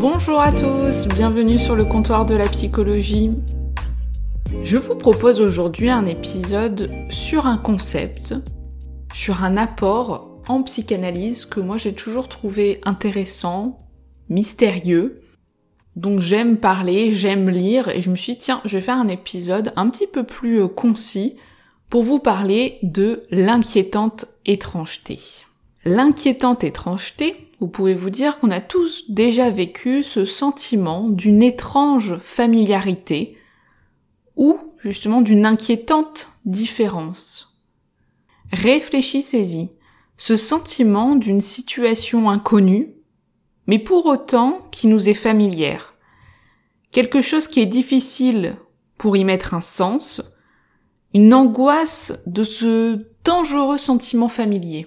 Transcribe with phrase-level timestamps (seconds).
[0.00, 3.32] Bonjour à tous, bienvenue sur le comptoir de la psychologie.
[4.62, 8.34] Je vous propose aujourd'hui un épisode sur un concept,
[9.12, 13.76] sur un apport en psychanalyse que moi j'ai toujours trouvé intéressant,
[14.30, 15.20] mystérieux,
[15.96, 19.08] donc j'aime parler, j'aime lire et je me suis dit tiens, je vais faire un
[19.08, 21.36] épisode un petit peu plus euh, concis
[21.90, 25.18] pour vous parler de l'inquiétante étrangeté.
[25.84, 32.16] L'inquiétante étrangeté, vous pouvez vous dire qu'on a tous déjà vécu ce sentiment d'une étrange
[32.16, 33.36] familiarité
[34.34, 37.60] ou justement d'une inquiétante différence.
[38.52, 39.72] Réfléchissez-y.
[40.16, 42.94] Ce sentiment d'une situation inconnue,
[43.66, 45.94] mais pour autant qui nous est familière.
[46.92, 48.56] Quelque chose qui est difficile
[48.98, 50.22] pour y mettre un sens,
[51.14, 54.86] une angoisse de ce dangereux sentiment familier.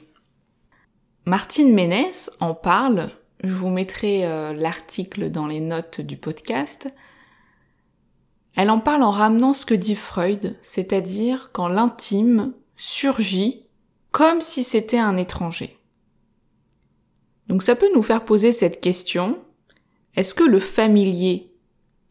[1.34, 3.10] Martine Ménès en parle,
[3.44, 6.94] je vous mettrai euh, l'article dans les notes du podcast.
[8.56, 13.66] Elle en parle en ramenant ce que dit Freud, c'est-à-dire quand l'intime surgit
[14.12, 15.80] comme si c'était un étranger.
[17.48, 19.40] Donc ça peut nous faire poser cette question,
[20.16, 21.52] est-ce que le familier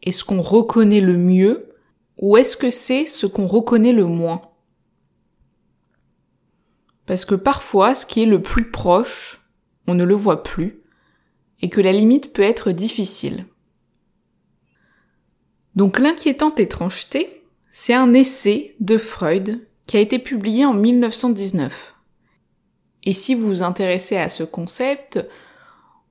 [0.01, 1.69] est ce qu'on reconnaît le mieux
[2.17, 4.41] ou est-ce que c'est ce qu'on reconnaît le moins?
[7.05, 9.41] Parce que parfois, ce qui est le plus proche,
[9.87, 10.81] on ne le voit plus,
[11.61, 13.45] et que la limite peut être difficile.
[15.75, 21.95] Donc l'inquiétante étrangeté, c'est un essai de Freud qui a été publié en 1919.
[23.05, 25.27] Et si vous vous intéressez à ce concept,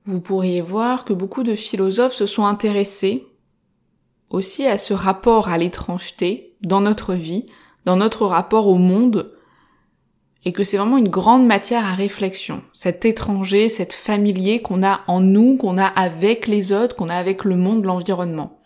[0.05, 3.25] vous pourriez voir que beaucoup de philosophes se sont intéressés
[4.29, 7.45] aussi à ce rapport à l'étrangeté dans notre vie,
[7.85, 9.33] dans notre rapport au monde,
[10.45, 12.63] et que c'est vraiment une grande matière à réflexion.
[12.73, 17.15] Cet étranger, cet familier qu'on a en nous, qu'on a avec les autres, qu'on a
[17.15, 18.59] avec le monde, l'environnement.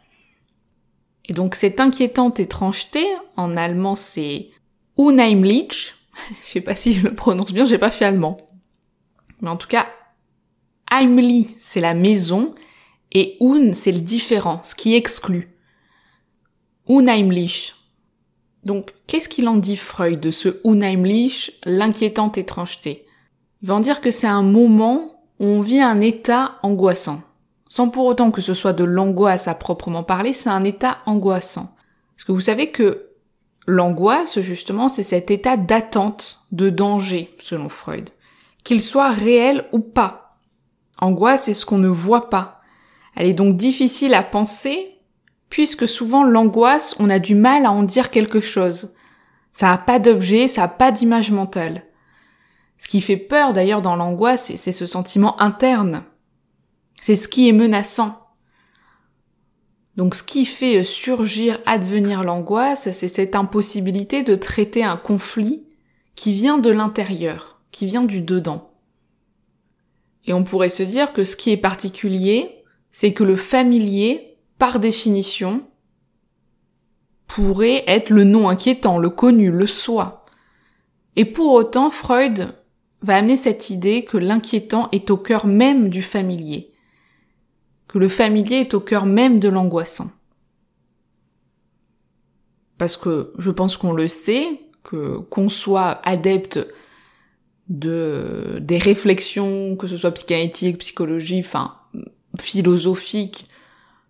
[1.25, 3.05] Et donc cette inquiétante étrangeté,
[3.35, 4.49] en allemand c'est
[4.97, 5.93] Unheimlich,
[6.45, 8.37] je sais pas si je le prononce bien, j'ai pas fait allemand.
[9.41, 9.87] Mais en tout cas,
[10.89, 12.55] Heimlich c'est la maison,
[13.11, 15.53] et Un c'est le différent, ce qui exclut.
[16.89, 17.73] Unheimlich,
[18.63, 23.05] donc, qu'est-ce qu'il en dit Freud de ce Unheimlich, l'inquiétante étrangeté?
[23.61, 27.21] Il va en dire que c'est un moment où on vit un état angoissant.
[27.69, 31.75] Sans pour autant que ce soit de l'angoisse à proprement parler, c'est un état angoissant.
[32.15, 33.09] Parce que vous savez que
[33.67, 38.09] l'angoisse, justement, c'est cet état d'attente, de danger, selon Freud.
[38.63, 40.37] Qu'il soit réel ou pas.
[40.99, 42.61] Angoisse, c'est ce qu'on ne voit pas.
[43.15, 44.96] Elle est donc difficile à penser
[45.49, 48.93] puisque souvent l'angoisse, on a du mal à en dire quelque chose.
[49.51, 51.83] Ça a pas d'objet, ça a pas d'image mentale.
[52.77, 56.03] Ce qui fait peur d'ailleurs dans l'angoisse, c'est ce sentiment interne.
[57.01, 58.27] C'est ce qui est menaçant.
[59.95, 65.65] Donc ce qui fait surgir, advenir l'angoisse, c'est cette impossibilité de traiter un conflit
[66.15, 68.71] qui vient de l'intérieur, qui vient du dedans.
[70.25, 74.79] Et on pourrait se dire que ce qui est particulier, c'est que le familier par
[74.79, 75.63] définition,
[77.27, 80.25] pourrait être le non inquiétant, le connu, le soi.
[81.15, 82.53] Et pour autant, Freud
[83.01, 86.71] va amener cette idée que l'inquiétant est au cœur même du familier,
[87.87, 90.09] que le familier est au cœur même de l'angoissant.
[92.77, 96.59] Parce que je pense qu'on le sait, que qu'on soit adepte
[97.69, 101.75] de des réflexions, que ce soit psychanalytique, psychologie, enfin
[102.39, 103.47] philosophique,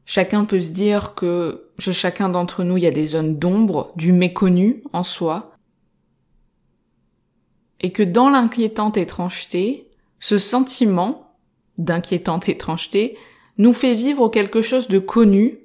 [0.09, 3.91] Chacun peut se dire que chez chacun d'entre nous, il y a des zones d'ombre,
[3.97, 5.51] du méconnu en soi,
[7.81, 11.35] et que dans l'inquiétante étrangeté, ce sentiment
[11.77, 13.17] d'inquiétante étrangeté
[13.57, 15.59] nous fait vivre quelque chose de connu,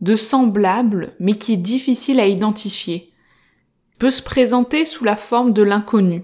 [0.00, 3.12] de semblable, mais qui est difficile à identifier,
[3.98, 6.22] peut se présenter sous la forme de l'inconnu,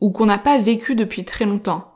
[0.00, 1.95] ou qu'on n'a pas vécu depuis très longtemps.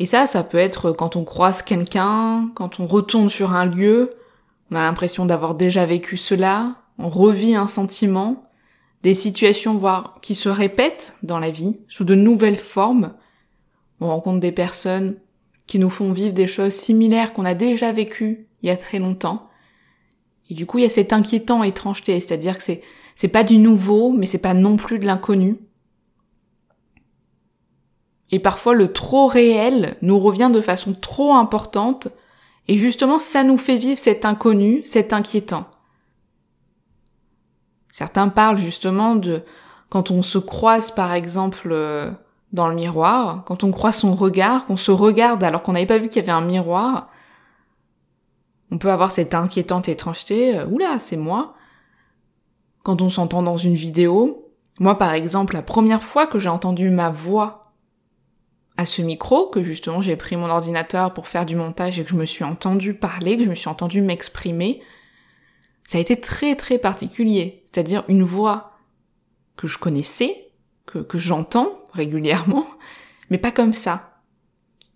[0.00, 4.14] Et ça, ça peut être quand on croise quelqu'un, quand on retourne sur un lieu,
[4.70, 8.50] on a l'impression d'avoir déjà vécu cela, on revit un sentiment,
[9.02, 13.12] des situations voire qui se répètent dans la vie sous de nouvelles formes.
[14.00, 15.16] On rencontre des personnes
[15.66, 18.98] qui nous font vivre des choses similaires qu'on a déjà vécues il y a très
[18.98, 19.50] longtemps.
[20.48, 22.82] Et du coup, il y a cette inquiétant étrangeté, c'est-à-dire que c'est
[23.16, 25.58] c'est pas du nouveau, mais c'est pas non plus de l'inconnu.
[28.32, 32.08] Et parfois le trop réel nous revient de façon trop importante,
[32.68, 35.66] et justement ça nous fait vivre cet inconnu, cet inquiétant.
[37.90, 39.42] Certains parlent justement de
[39.88, 42.10] quand on se croise par exemple euh,
[42.52, 45.98] dans le miroir, quand on croise son regard, qu'on se regarde alors qu'on n'avait pas
[45.98, 47.10] vu qu'il y avait un miroir,
[48.70, 51.54] on peut avoir cette inquiétante étrangeté, euh, oula, c'est moi.
[52.84, 54.48] Quand on s'entend dans une vidéo,
[54.78, 57.59] moi par exemple, la première fois que j'ai entendu ma voix
[58.80, 62.08] à ce micro, que justement j'ai pris mon ordinateur pour faire du montage et que
[62.08, 64.80] je me suis entendu parler, que je me suis entendu m'exprimer,
[65.86, 67.62] ça a été très très particulier.
[67.66, 68.78] C'est-à-dire une voix
[69.58, 70.50] que je connaissais,
[70.86, 72.66] que, j'entends régulièrement,
[73.30, 74.22] mais pas comme ça.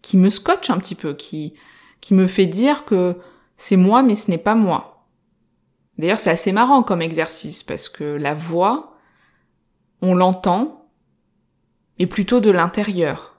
[0.00, 1.52] Qui me scotche un petit peu, qui,
[2.00, 3.18] qui me fait dire que
[3.58, 5.06] c'est moi mais ce n'est pas moi.
[5.98, 8.96] D'ailleurs c'est assez marrant comme exercice parce que la voix,
[10.00, 10.88] on l'entend,
[11.98, 13.33] mais plutôt de l'intérieur.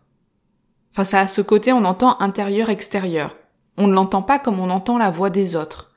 [0.96, 3.36] Enfin ça a ce côté on entend intérieur-extérieur.
[3.76, 5.94] On ne l'entend pas comme on entend la voix des autres.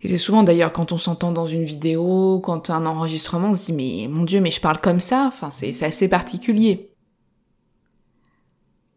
[0.00, 3.66] Et c'est souvent d'ailleurs quand on s'entend dans une vidéo, quand un enregistrement, on se
[3.66, 6.90] dit mais mon dieu mais je parle comme ça, enfin c'est assez particulier.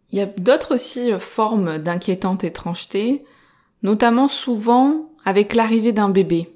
[0.10, 3.24] Il y a d'autres aussi euh, formes d'inquiétante étrangeté,
[3.84, 6.50] notamment souvent avec l'arrivée d'un bébé.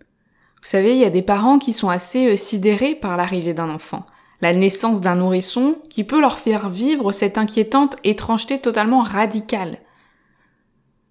[0.00, 3.70] Vous savez, il y a des parents qui sont assez euh, sidérés par l'arrivée d'un
[3.70, 4.06] enfant,
[4.40, 9.80] la naissance d'un nourrisson qui peut leur faire vivre cette inquiétante étrangeté totalement radicale.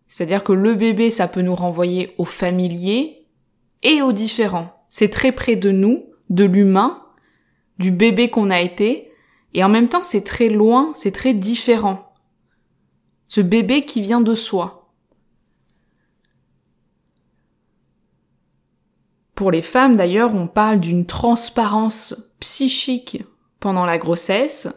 [0.07, 3.25] C'est-à-dire que le bébé, ça peut nous renvoyer au familier
[3.83, 4.85] et au différent.
[4.89, 7.03] C'est très près de nous, de l'humain,
[7.77, 9.11] du bébé qu'on a été,
[9.53, 12.13] et en même temps, c'est très loin, c'est très différent.
[13.27, 14.76] Ce bébé qui vient de soi.
[19.37, 23.23] Pour les femmes d'ailleurs, on parle d'une transparence psychique
[23.59, 24.67] pendant la grossesse.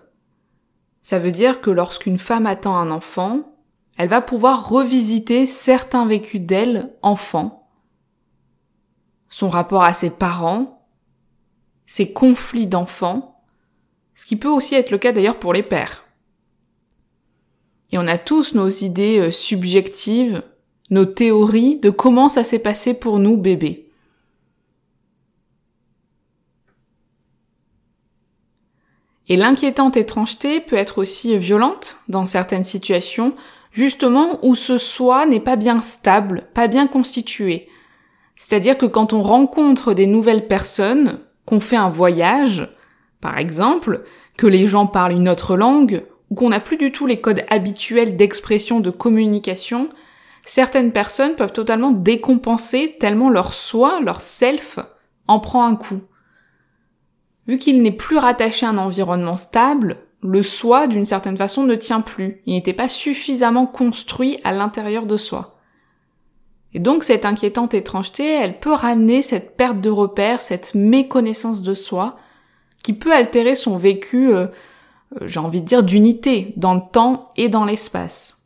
[1.01, 3.55] Ça veut dire que lorsqu'une femme attend un enfant,
[3.97, 7.71] elle va pouvoir revisiter certains vécus d'elle, enfant,
[9.31, 10.87] son rapport à ses parents,
[11.87, 13.43] ses conflits d'enfants,
[14.15, 16.05] ce qui peut aussi être le cas d'ailleurs pour les pères.
[17.93, 20.43] Et on a tous nos idées euh, subjectives,
[20.91, 23.90] nos théories de comment ça s'est passé pour nous bébés.
[29.31, 33.33] Et l'inquiétante étrangeté peut être aussi violente dans certaines situations,
[33.71, 37.69] justement où ce soi n'est pas bien stable, pas bien constitué.
[38.35, 42.69] C'est-à-dire que quand on rencontre des nouvelles personnes, qu'on fait un voyage,
[43.21, 44.03] par exemple,
[44.37, 47.45] que les gens parlent une autre langue, ou qu'on n'a plus du tout les codes
[47.51, 49.91] habituels d'expression de communication,
[50.45, 54.81] certaines personnes peuvent totalement décompenser tellement leur soi, leur self,
[55.29, 56.01] en prend un coup.
[57.51, 61.75] Vu qu'il n'est plus rattaché à un environnement stable, le soi, d'une certaine façon, ne
[61.75, 62.43] tient plus.
[62.47, 65.59] Il n'était pas suffisamment construit à l'intérieur de soi.
[66.75, 71.75] Et donc cette inquiétante étrangeté, elle peut ramener cette perte de repère, cette méconnaissance de
[71.75, 72.19] soi,
[72.85, 74.47] qui peut altérer son vécu, euh,
[75.21, 78.45] euh, j'ai envie de dire, d'unité dans le temps et dans l'espace.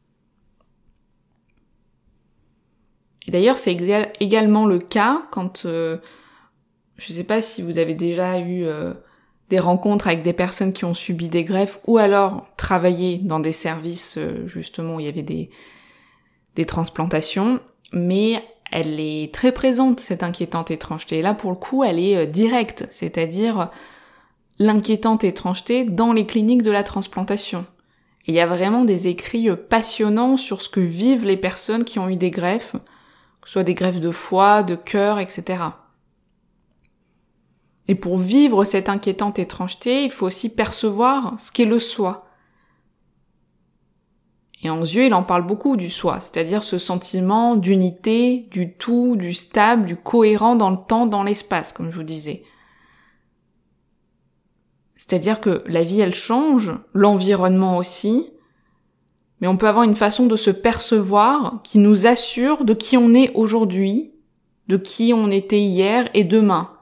[3.27, 3.77] Et d'ailleurs, c'est
[4.19, 5.99] également le cas quand, euh,
[6.97, 8.67] je sais pas si vous avez déjà eu
[9.51, 13.53] des rencontres avec des personnes qui ont subi des greffes ou alors travaillé dans des
[13.53, 15.51] services justement où il y avait des,
[16.55, 17.61] des transplantations,
[17.93, 21.19] mais elle est très présente cette inquiétante étrangeté.
[21.19, 23.71] Et là, pour le coup, elle est directe, c'est-à-dire
[24.59, 27.65] l'inquiétante étrangeté dans les cliniques de la transplantation.
[28.27, 31.99] il y a vraiment des écrits euh, passionnants sur ce que vivent les personnes qui
[31.99, 32.73] ont eu des greffes,
[33.41, 35.63] que ce soit des greffes de foie, de cœur, etc.
[37.87, 42.27] Et pour vivre cette inquiétante étrangeté, il faut aussi percevoir ce qu'est le soi.
[44.63, 49.15] Et en yeux, il en parle beaucoup du soi, c'est-à-dire ce sentiment d'unité, du tout,
[49.17, 52.45] du stable, du cohérent dans le temps, dans l'espace, comme je vous disais.
[54.97, 58.31] C'est-à-dire que la vie, elle change, l'environnement aussi,
[59.41, 63.13] mais on peut avoir une façon de se percevoir qui nous assure de qui on
[63.13, 64.15] est aujourd'hui,
[64.69, 66.74] de qui on était hier et demain.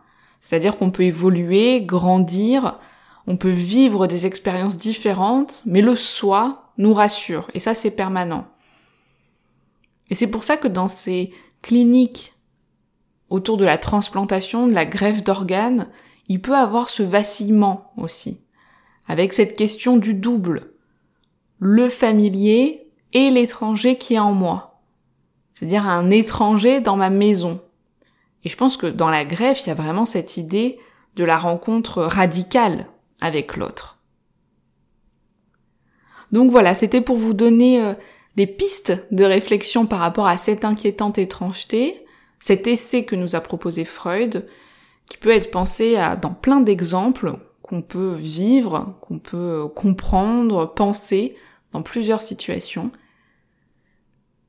[0.42, 2.78] C'est-à-dire qu'on peut évoluer, grandir,
[3.26, 8.46] On peut vivre des expériences différentes, mais le soi nous rassure, et ça c'est permanent.
[10.10, 11.32] Et c'est pour ça que dans ces
[11.62, 12.34] cliniques
[13.30, 15.88] autour de la transplantation, de la greffe d'organes,
[16.26, 18.44] il peut avoir ce vacillement aussi,
[19.06, 20.72] avec cette question du double,
[21.60, 24.80] le familier et l'étranger qui est en moi,
[25.52, 27.60] c'est-à-dire un étranger dans ma maison.
[28.44, 30.78] Et je pense que dans la greffe, il y a vraiment cette idée
[31.16, 32.86] de la rencontre radicale
[33.20, 33.98] avec l'autre.
[36.32, 37.94] Donc voilà, c'était pour vous donner euh,
[38.36, 42.04] des pistes de réflexion par rapport à cette inquiétante étrangeté,
[42.40, 44.48] cet essai que nous a proposé Freud,
[45.06, 51.36] qui peut être pensé dans plein d'exemples qu'on peut vivre, qu'on peut comprendre, penser
[51.72, 52.90] dans plusieurs situations.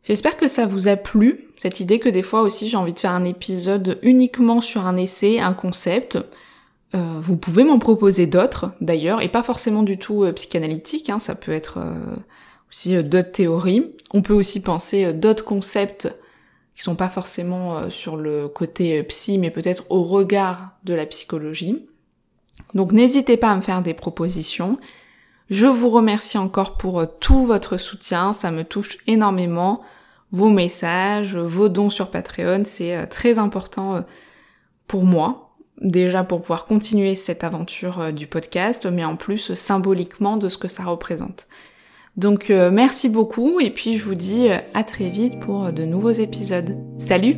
[0.03, 2.99] J'espère que ça vous a plu, cette idée que des fois aussi j'ai envie de
[2.99, 6.17] faire un épisode uniquement sur un essai, un concept.
[6.93, 11.19] Euh, vous pouvez m'en proposer d'autres d'ailleurs, et pas forcément du tout euh, psychanalytique, hein,
[11.19, 12.15] ça peut être euh,
[12.69, 13.93] aussi d'autres théories.
[14.13, 16.13] On peut aussi penser d'autres concepts
[16.75, 21.85] qui sont pas forcément sur le côté psy, mais peut-être au regard de la psychologie.
[22.73, 24.79] Donc n'hésitez pas à me faire des propositions.
[25.53, 29.81] Je vous remercie encore pour tout votre soutien, ça me touche énormément.
[30.31, 34.03] Vos messages, vos dons sur Patreon, c'est très important
[34.87, 40.37] pour moi, déjà pour pouvoir continuer cette aventure euh, du podcast, mais en plus symboliquement
[40.37, 41.47] de ce que ça représente.
[42.15, 45.83] Donc euh, merci beaucoup et puis je vous dis euh, à très vite pour de
[45.83, 46.77] nouveaux épisodes.
[46.99, 47.37] Salut